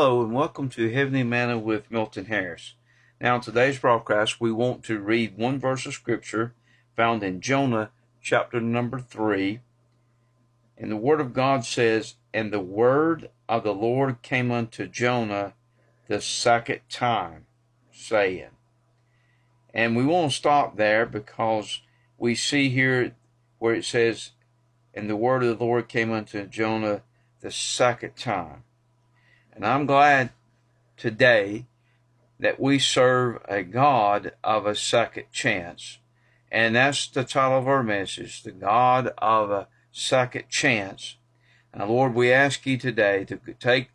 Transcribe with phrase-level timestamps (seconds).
[0.00, 2.74] Hello and welcome to Heavenly Manna with Milton Harris.
[3.20, 6.54] Now, in today's broadcast, we want to read one verse of scripture
[6.94, 7.90] found in Jonah
[8.22, 9.58] chapter number 3.
[10.76, 15.54] And the Word of God says, And the word of the Lord came unto Jonah
[16.06, 17.46] the second time,
[17.90, 18.50] saying.
[19.74, 21.80] And we won't stop there because
[22.16, 23.16] we see here
[23.58, 24.30] where it says,
[24.94, 27.02] And the word of the Lord came unto Jonah
[27.40, 28.62] the second time.
[29.58, 30.30] And I'm glad
[30.96, 31.66] today
[32.38, 35.98] that we serve a God of a second chance.
[36.52, 41.16] And that's the title of our message, the God of a second chance.
[41.76, 43.88] Now, Lord, we ask you today to take,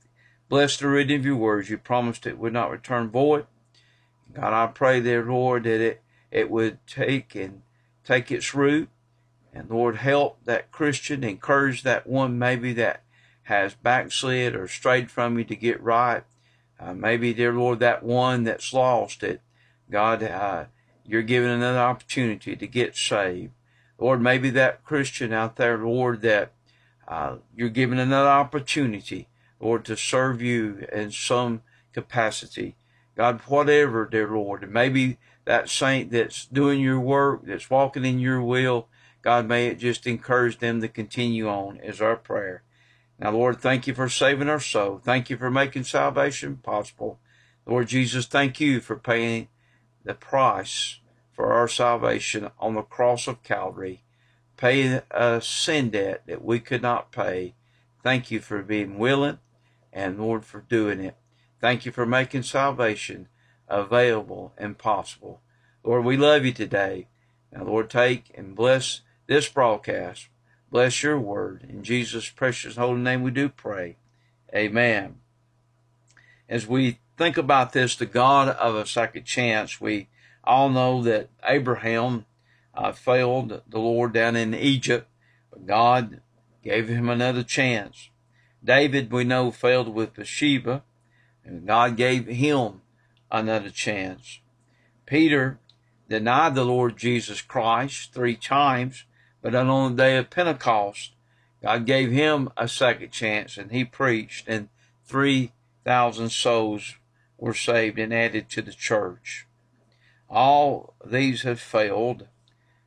[0.49, 1.69] bless the reading of your words.
[1.69, 3.45] You promised it would not return void.
[4.33, 7.61] God, I pray there, Lord, that it, it would take and
[8.03, 8.89] take its root.
[9.53, 13.03] And Lord, help that Christian, encourage that one maybe that
[13.43, 16.23] has backslid or strayed from you to get right.
[16.79, 19.41] Uh, maybe, dear Lord, that one that's lost it,
[19.89, 20.65] God, uh,
[21.05, 23.51] you're giving another opportunity to get saved.
[23.97, 26.51] Lord, maybe that Christian out there, Lord, that
[27.07, 29.27] uh, you're giving another opportunity,
[29.59, 31.61] Lord, to serve you in some
[31.93, 32.75] capacity.
[33.15, 38.41] God, whatever, dear Lord, maybe that saint that's doing your work, that's walking in your
[38.41, 38.87] will,
[39.21, 42.63] God, may it just encourage them to continue on, is our prayer.
[43.19, 44.99] Now, Lord, thank you for saving our soul.
[45.03, 47.19] Thank you for making salvation possible.
[47.65, 49.47] Lord Jesus, thank you for paying
[50.03, 50.99] the price
[51.31, 54.03] for our salvation on the cross of Calvary,
[54.57, 57.55] paying a sin debt that we could not pay.
[58.03, 59.39] Thank you for being willing
[59.91, 61.15] and, Lord, for doing it.
[61.61, 63.29] Thank you for making salvation
[63.69, 65.39] available and possible.
[65.83, 67.07] Lord, we love you today.
[67.51, 70.27] Now, Lord, take and bless this broadcast
[70.73, 71.67] Bless your word.
[71.69, 73.95] In Jesus' precious holy name we do pray.
[74.55, 75.17] Amen.
[76.49, 80.07] As we think about this, the God of a second chance, we
[80.43, 82.25] all know that Abraham
[82.73, 85.07] uh, failed the Lord down in Egypt,
[85.51, 86.21] but God
[86.63, 88.09] gave him another chance.
[88.65, 90.81] David, we know, failed with Bathsheba,
[91.45, 92.81] and God gave him
[93.29, 94.39] another chance.
[95.05, 95.59] Peter
[96.09, 99.03] denied the Lord Jesus Christ three times,
[99.43, 101.11] but on the day of Pentecost,
[101.61, 104.69] God gave him a second chance and he preached, and
[105.05, 106.95] 3,000 souls
[107.37, 109.45] were saved and added to the church.
[110.29, 112.27] All these have failed,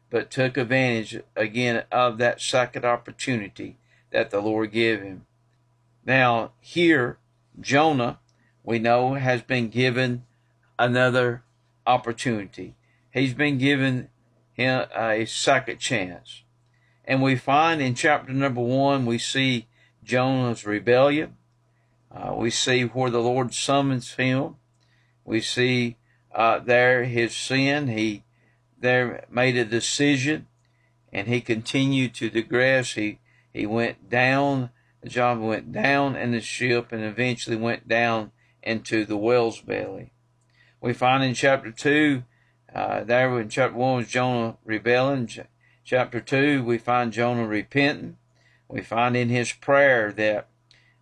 [0.08, 3.76] but took advantage again of that second opportunity
[4.10, 5.26] that the Lord gave him.
[6.06, 7.18] Now, here,
[7.60, 8.18] Jonah,
[8.64, 10.24] we know, has been given
[10.78, 11.42] another
[11.86, 12.76] opportunity.
[13.10, 14.08] He's been given
[14.54, 16.44] him a second chance.
[17.06, 19.68] And we find in chapter number one, we see
[20.02, 21.36] Jonah's rebellion.
[22.10, 24.56] Uh, we see where the Lord summons him.
[25.24, 25.96] We see
[26.34, 27.88] uh, there his sin.
[27.88, 28.24] He
[28.78, 30.46] there made a decision,
[31.12, 32.92] and he continued to digress.
[32.92, 33.18] He
[33.52, 34.70] he went down.
[35.04, 40.12] John went down in the ship, and eventually went down into the whale's belly.
[40.80, 42.24] We find in chapter two,
[42.74, 45.28] uh, there in chapter one was Jonah rebelling
[45.86, 48.16] chapter 2, we find Jonah repenting.
[48.68, 50.48] We find in his prayer that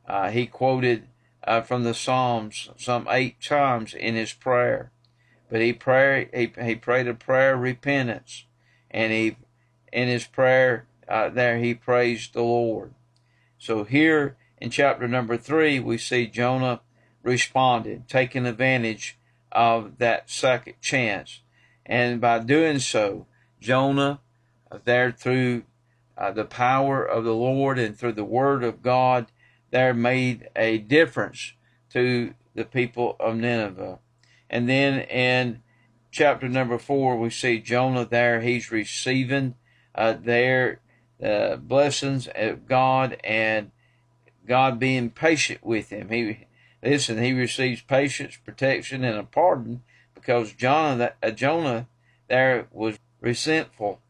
[0.07, 1.09] uh, he quoted
[1.43, 4.93] uh, from the Psalms some eight times in his prayer.
[5.51, 8.45] But he prayed, he, he prayed a prayer of repentance.
[8.91, 9.37] And he,
[9.91, 12.93] in his prayer uh, there, he praised the Lord.
[13.59, 16.83] So here in chapter number 3, we see Jonah
[17.23, 19.19] responded, taking advantage
[19.51, 21.41] of that second chance.
[21.87, 23.27] And by doing so,
[23.61, 24.21] Jonah
[24.85, 25.65] there through
[26.17, 29.27] uh, the power of the Lord and through the Word of God,
[29.71, 31.53] there made a difference
[31.91, 33.99] to the people of Nineveh.
[34.49, 35.63] And then in
[36.11, 38.41] chapter number four, we see Jonah there.
[38.41, 39.55] He's receiving
[39.95, 40.81] uh, their
[41.23, 43.71] uh, blessings of God and
[44.47, 46.11] God being patient with him.
[46.11, 46.47] He
[46.83, 47.23] listen.
[47.23, 49.83] He receives patience, protection, and a pardon
[50.15, 51.89] because Jonah, uh, Jonah
[52.29, 54.01] there was resentful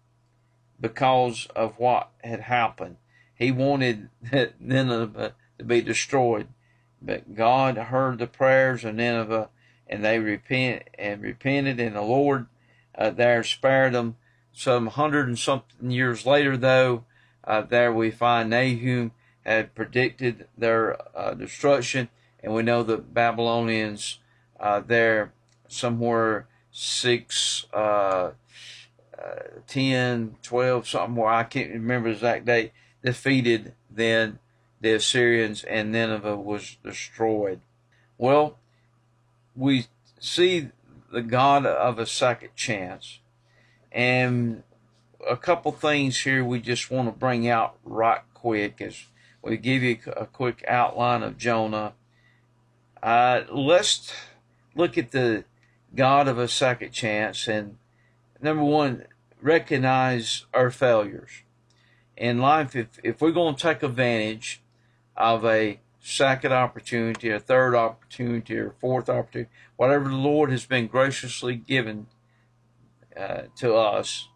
[0.84, 2.96] because of what had happened.
[3.34, 4.10] He wanted
[4.60, 6.48] Nineveh to be destroyed,
[7.00, 9.48] but God heard the prayers of Nineveh,
[9.86, 12.48] and they repent and repented, and the Lord
[12.98, 14.16] uh, there spared them.
[14.52, 17.04] Some hundred and something years later, though,
[17.44, 19.12] uh, there we find Nahum
[19.46, 22.10] had predicted their uh, destruction,
[22.42, 24.18] and we know the Babylonians
[24.60, 25.32] uh, there
[25.66, 27.64] somewhere six
[29.18, 32.72] uh, uh, 10, 12, something more, I can't remember the exact date,
[33.02, 34.38] defeated then
[34.80, 37.60] the Assyrians and Nineveh was destroyed.
[38.18, 38.58] Well,
[39.56, 39.86] we
[40.18, 40.70] see
[41.10, 43.20] the God of a second chance.
[43.92, 44.62] And
[45.28, 49.06] a couple things here we just want to bring out right quick as
[49.42, 51.92] we give you a quick outline of Jonah.
[53.02, 54.12] Uh, let's
[54.74, 55.44] look at the
[55.94, 57.76] God of a second chance and
[58.44, 59.04] number one,
[59.40, 61.42] recognize our failures.
[62.16, 64.62] In life, if, if we're going to take advantage
[65.16, 70.86] of a second opportunity, a third opportunity, or fourth opportunity, whatever the Lord has been
[70.86, 72.06] graciously given
[73.16, 74.28] uh, to us,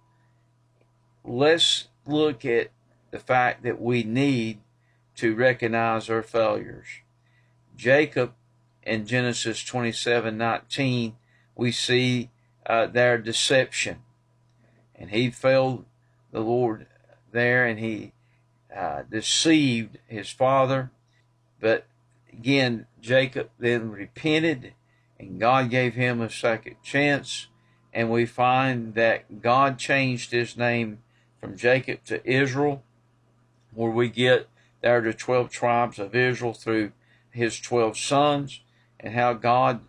[1.25, 2.71] let's look at
[3.11, 4.61] the fact that we need
[5.17, 6.87] to recognize our failures.
[7.77, 8.33] Jacob
[8.83, 11.17] in Genesis 27 19,
[11.55, 12.31] we see
[12.69, 13.99] uh, their deception.
[14.95, 15.85] And he failed
[16.31, 16.87] the Lord
[17.33, 18.13] there and he
[18.75, 20.91] uh, deceived his father.
[21.61, 21.87] But
[22.33, 24.75] again, Jacob then repented
[25.19, 27.49] and God gave him a second chance.
[27.93, 30.99] And we find that God changed his name
[31.41, 32.83] from Jacob to Israel,
[33.73, 34.49] where we get
[34.81, 36.93] there the 12 tribes of Israel through
[37.31, 38.61] his 12 sons
[39.01, 39.81] and how God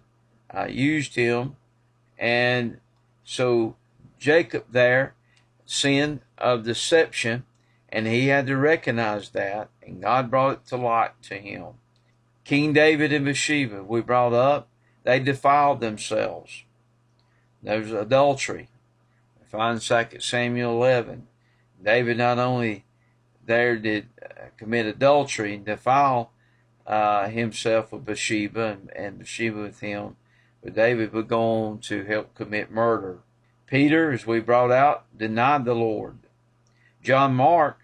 [0.56, 1.56] uh, used him.
[2.20, 2.80] And
[3.24, 3.76] so
[4.20, 5.16] Jacob there
[5.66, 7.46] sinned of deception,
[7.88, 11.76] and he had to recognize that, and God brought it to light to him.
[12.44, 14.68] King David and Bathsheba, we brought up,
[15.04, 16.64] they defiled themselves.
[17.64, 18.70] There was adultery.
[19.50, 21.28] Find 2 Samuel 11.
[21.84, 22.86] David not only
[23.46, 26.32] there did uh, commit adultery and defile
[26.86, 30.18] uh, himself with Bathsheba and, and Bathsheba with him,
[30.70, 33.20] David would go on to help commit murder.
[33.66, 36.20] Peter, as we brought out, denied the Lord.
[37.04, 37.80] John Mark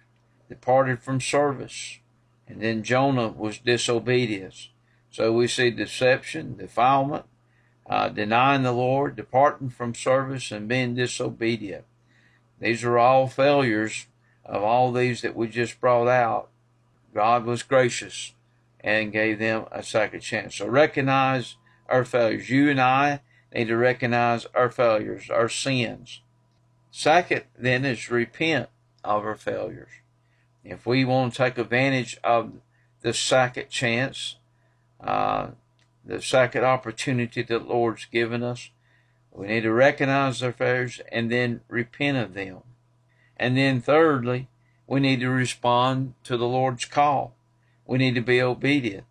[0.50, 2.00] departed from service.
[2.48, 4.70] And then Jonah was disobedience.
[5.10, 7.26] So we see deception, defilement,
[7.88, 11.86] uh, denying the Lord, departing from service, and being disobedient.
[12.60, 14.08] These are all failures
[14.44, 16.50] of all these that we just brought out.
[17.14, 18.34] God was gracious
[18.82, 20.56] and gave them a second chance.
[20.56, 21.56] So recognize
[21.90, 22.50] our failures.
[22.50, 23.22] You and I
[23.54, 26.22] need to recognize our failures, our sins.
[26.92, 28.70] Second, then, is repent
[29.04, 29.92] of our failures.
[30.64, 32.54] If we want to take advantage of
[33.02, 34.38] the second chance,
[35.00, 35.50] uh,
[36.04, 38.70] the second opportunity that the Lord's given us,
[39.32, 42.60] we need to recognize our failures and then repent of them.
[43.38, 44.48] And then thirdly,
[44.88, 47.36] we need to respond to the Lord's call.
[47.86, 49.06] We need to be obedient.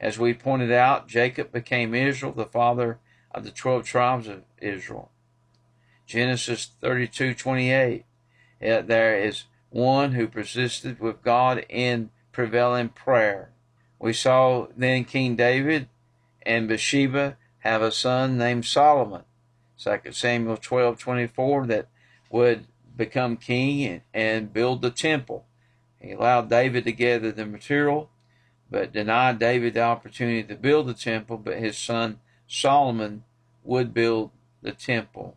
[0.00, 2.98] As we pointed out, Jacob became Israel, the father
[3.30, 5.10] of the 12 tribes of Israel.
[6.06, 8.04] Genesis 32 28.
[8.62, 13.52] Uh, there is one who persisted with God in prevailing prayer.
[13.98, 15.88] We saw then King David
[16.42, 19.22] and Bathsheba have a son named Solomon.
[19.78, 21.88] 2 Samuel 12 24 that
[22.30, 22.66] would
[22.96, 25.46] become king and build the temple.
[26.00, 28.10] He allowed David to gather the material,
[28.70, 33.24] but denied David the opportunity to build the temple, but his son Solomon
[33.64, 34.30] would build
[34.62, 35.36] the temple.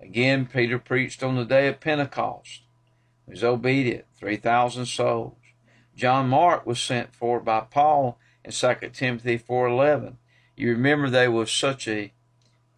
[0.00, 2.62] Again, Peter preached on the day of Pentecost.
[3.26, 5.34] He was obedient, 3,000 souls.
[5.94, 10.14] John Mark was sent for by Paul in 2 Timothy 4.11.
[10.56, 12.12] You remember there was such a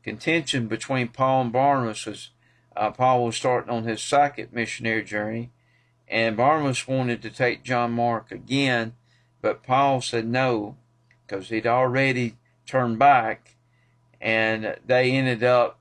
[0.02, 2.30] contention between Paul and Barnabas as
[2.76, 5.50] uh, Paul was starting on his second missionary journey,
[6.08, 8.94] and Barnabas wanted to take John Mark again,
[9.42, 10.76] but Paul said no,
[11.26, 13.56] because he'd already turned back
[14.20, 15.80] and they ended up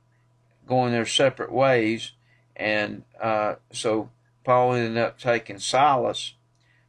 [0.67, 2.11] going their separate ways.
[2.55, 4.09] And uh, so
[4.43, 6.33] Paul ended up taking Silas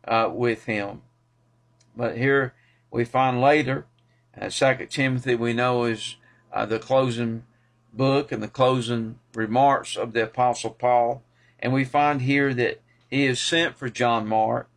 [0.09, 1.02] uh, with him.
[1.95, 2.55] But here
[2.91, 3.87] we find later,
[4.41, 6.17] uh, Second Timothy we know is
[6.52, 7.45] uh, the closing
[7.93, 11.23] book and the closing remarks of the Apostle Paul.
[11.59, 14.71] And we find here that he is sent for John Mark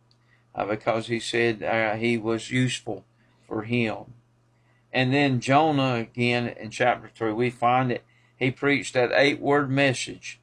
[0.56, 3.04] uh, because he said uh, he was useful
[3.46, 4.14] for him.
[4.92, 8.02] And then Jonah, again in chapter 3, we find that
[8.36, 10.40] he preached that eight word message,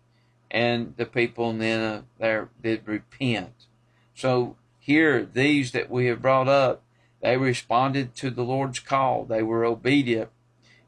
[0.51, 3.65] and the people then uh, there did repent.
[4.13, 6.83] So here, these that we have brought up,
[7.21, 9.25] they responded to the Lord's call.
[9.25, 10.29] They were obedient,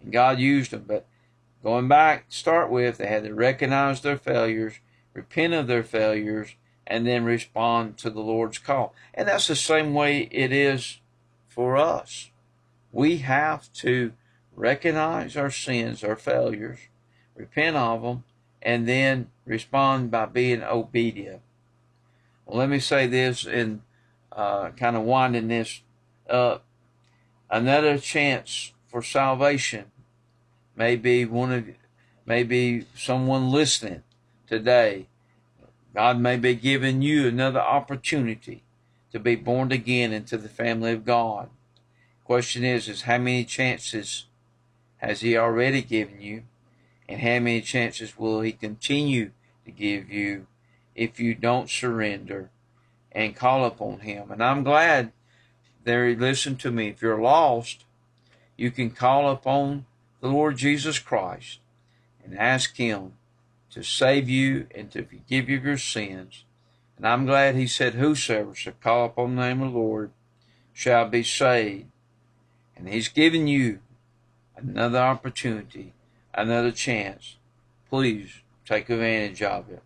[0.01, 0.85] and God used them.
[0.87, 1.05] But
[1.63, 4.79] going back start with, they had to recognize their failures,
[5.13, 6.55] repent of their failures,
[6.87, 8.93] and then respond to the Lord's call.
[9.13, 10.99] And that's the same way it is
[11.47, 12.29] for us
[12.95, 14.13] we have to
[14.55, 16.79] recognize our sins, our failures,
[17.35, 18.23] repent of them,
[18.61, 21.41] and then respond by being obedient.
[22.45, 23.81] Well, let me say this in
[24.31, 25.81] uh, kind of winding this
[26.29, 26.63] up.
[27.49, 29.91] another chance for salvation.
[30.73, 31.65] Maybe one of
[32.25, 34.03] maybe someone listening
[34.47, 35.07] today.
[35.95, 38.63] God may be giving you another opportunity
[39.13, 41.49] to be born again into the family of God.
[42.25, 44.25] Question is, is how many chances
[44.97, 46.43] has He already given you?
[47.07, 49.31] And how many chances will He continue
[49.63, 50.47] to give you
[50.95, 52.49] if you don't surrender
[53.13, 54.31] and call upon Him?
[54.31, 55.13] And I'm glad
[55.85, 56.89] there, listen to me.
[56.89, 57.85] If you're lost,
[58.57, 59.85] you can call upon
[60.19, 61.59] the Lord Jesus Christ
[62.21, 63.13] and ask Him
[63.71, 66.43] to save you and to forgive you of your sins.
[66.97, 70.11] And I'm glad He said, Whosoever shall call upon the name of the Lord
[70.73, 71.87] shall be saved.
[72.75, 73.79] And He's given you
[74.55, 75.93] another opportunity,
[76.33, 77.37] another chance.
[77.89, 79.83] Please take advantage of it.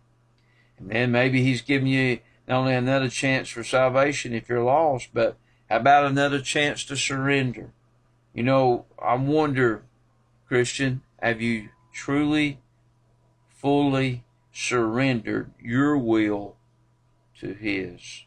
[0.78, 5.10] And then maybe He's giving you not only another chance for salvation if you're lost,
[5.12, 5.36] but
[5.68, 7.70] how about another chance to surrender?
[8.34, 9.82] You know, I wonder,
[10.48, 12.58] Christian, have you truly,
[13.60, 16.56] fully surrendered your will
[17.38, 18.24] to His?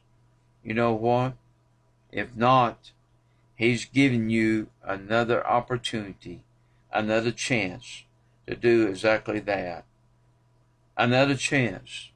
[0.64, 1.34] You know what?
[2.12, 2.92] If not,
[3.56, 6.44] He's given you another opportunity,
[6.92, 8.04] another chance
[8.48, 9.86] to do exactly that.
[10.98, 12.12] Another chance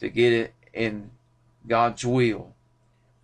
[0.00, 1.10] to get it in
[1.66, 2.54] God's will.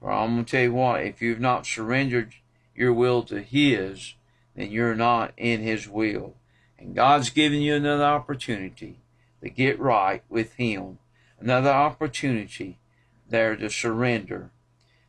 [0.01, 2.35] For I'm going to tell you what, if you've not surrendered
[2.75, 4.15] your will to His,
[4.55, 6.35] then you're not in His will.
[6.79, 8.99] And God's given you another opportunity
[9.45, 10.99] to get right with Him,
[11.39, 12.79] another opportunity
[13.29, 14.51] there to surrender.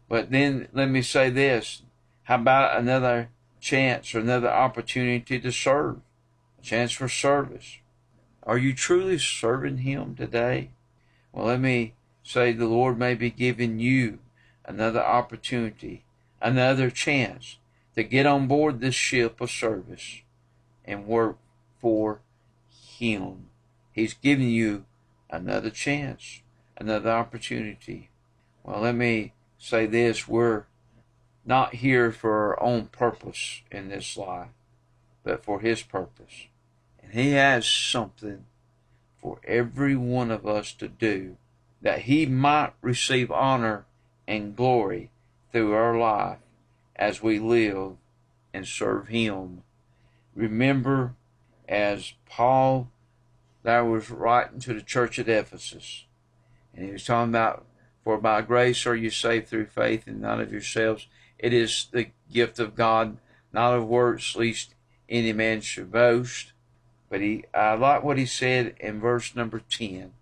[0.10, 1.84] But then let me say this
[2.24, 3.30] how about another
[3.62, 6.02] chance or another opportunity to serve?
[6.60, 7.78] A chance for service.
[8.44, 10.72] Are you truly serving Him today?
[11.32, 14.20] Well, let me say the Lord may be giving you
[14.66, 16.04] another opportunity,
[16.42, 17.58] another chance
[17.96, 20.22] to get on board this ship of service
[20.84, 21.38] and work
[21.80, 22.20] for
[22.98, 23.46] Him.
[23.96, 24.84] He's giving you
[25.30, 26.42] another chance,
[26.76, 28.10] another opportunity.
[28.62, 30.66] Well, let me say this we're
[31.46, 34.50] not here for our own purpose in this life,
[35.24, 36.48] but for His purpose.
[37.02, 38.44] And He has something
[39.22, 41.38] for every one of us to do
[41.82, 43.86] that He might receive honor
[44.28, 45.10] and glory
[45.54, 46.40] through our life
[46.98, 47.94] as we live
[48.54, 49.64] and serve Him.
[50.36, 51.14] Remember,
[51.70, 52.90] as Paul
[53.66, 56.06] that was writing to the church at Ephesus,
[56.74, 57.66] and he was talking about,
[58.04, 61.08] For by grace are you saved through faith, and not of yourselves.
[61.40, 63.18] It is the gift of God,
[63.52, 64.76] not of works, lest
[65.10, 66.54] any man should boast.
[67.10, 70.14] But he, I like what he said in verse number 10.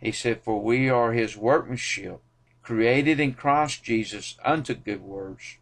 [0.00, 2.20] He said, For we are his workmanship,
[2.62, 5.56] created in Christ Jesus unto good works,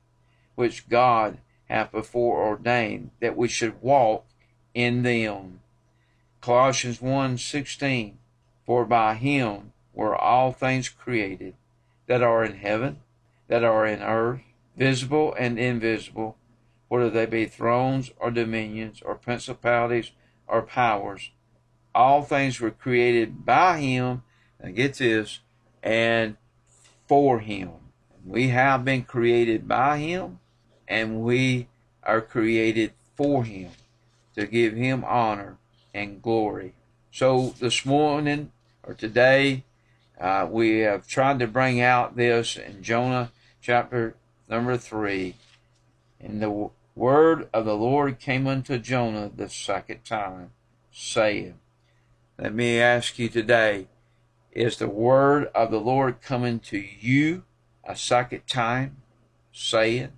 [0.54, 4.26] which God hath before ordained that we should walk
[4.74, 5.60] in them.
[6.46, 8.18] Colossians 1:16
[8.64, 11.56] For by him were all things created
[12.06, 13.00] that are in heaven,
[13.48, 14.42] that are in earth,
[14.76, 16.38] visible and invisible,
[16.86, 20.12] whether they be thrones or dominions or principalities
[20.46, 21.32] or powers.
[21.92, 24.22] All things were created by him,
[24.60, 25.40] and get this,
[25.82, 26.36] and
[27.08, 27.72] for him.
[28.24, 30.38] We have been created by him,
[30.86, 31.66] and we
[32.04, 33.72] are created for him
[34.36, 35.58] to give him honor
[35.96, 36.74] and glory.
[37.10, 39.64] So this morning or today,
[40.20, 44.14] uh, we have tried to bring out this in Jonah chapter
[44.48, 45.36] number three.
[46.20, 50.50] And the word of the Lord came unto Jonah the second time,
[50.92, 51.54] saying,
[52.38, 53.88] Let me ask you today,
[54.52, 57.44] is the word of the Lord coming to you
[57.84, 58.96] a second time,
[59.52, 60.12] saying,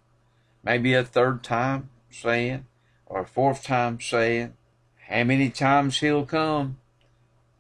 [0.65, 2.67] maybe a third time, saying,
[3.07, 4.55] or a fourth time, saying,
[5.09, 6.79] how many times he'll come?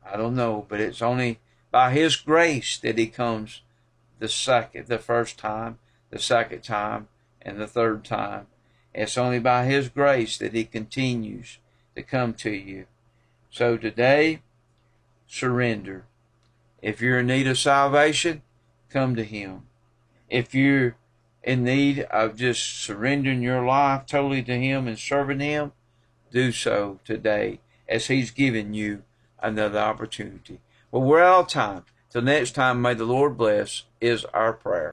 [0.04, 1.40] I don't know, but it's only
[1.70, 3.62] by his grace that he comes
[4.18, 5.78] the second, the first time,
[6.10, 7.08] the second time,
[7.42, 8.46] and the third time.
[8.94, 11.58] It's only by His grace that He continues
[11.94, 12.86] to come to you.
[13.50, 14.42] So today,
[15.26, 16.04] surrender.
[16.82, 18.42] If you're in need of salvation,
[18.90, 19.62] come to Him.
[20.28, 20.96] If you're
[21.42, 25.72] in need of just surrendering your life totally to Him and serving Him,
[26.30, 29.02] do so today as He's given you
[29.40, 30.60] another opportunity.
[30.90, 31.84] Well, we're out of time.
[32.10, 34.92] Till next time, may the Lord bless, is our prayer.